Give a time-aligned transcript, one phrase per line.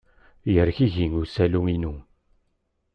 [0.53, 1.93] Yergigi usawal-inu.